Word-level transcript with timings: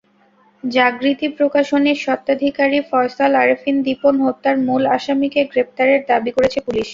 জাগৃতি 0.63 1.27
প্রকাশনীর 1.37 1.97
স্বত্বাধিকারী 1.97 2.79
ফয়সল 2.89 3.31
আরেফিন 3.35 3.75
দীপন 3.85 4.15
হত্যার 4.25 4.55
মূল 4.65 4.83
আসামিকে 4.97 5.41
গ্রেপ্তারের 5.51 6.01
দাবি 6.09 6.31
করেছে 6.37 6.59
পুলিশ। 6.65 6.87